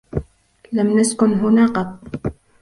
[0.73, 1.99] لم نسكن هنا قط.